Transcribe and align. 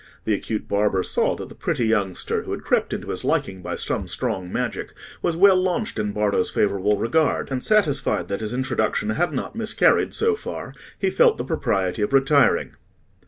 The 0.25 0.33
acute 0.33 0.67
barber 0.67 1.03
saw 1.03 1.35
that 1.35 1.47
the 1.49 1.53
pretty 1.53 1.85
youngster, 1.85 2.41
who 2.41 2.53
had 2.53 2.63
crept 2.63 2.91
into 2.91 3.09
his 3.11 3.23
liking 3.23 3.61
by 3.61 3.75
some 3.75 4.07
strong 4.07 4.51
magic, 4.51 4.93
was 5.21 5.37
well 5.37 5.57
launched 5.61 5.99
in 5.99 6.11
Bardo's 6.11 6.49
favourable 6.49 6.97
regard; 6.97 7.51
and 7.51 7.63
satisfied 7.63 8.27
that 8.27 8.41
his 8.41 8.51
introduction 8.51 9.11
had 9.11 9.31
not 9.31 9.55
miscarried 9.55 10.15
so 10.15 10.35
far, 10.35 10.73
he 10.97 11.11
felt 11.11 11.37
the 11.37 11.45
propriety 11.45 12.01
of 12.01 12.13
retiring. 12.13 12.71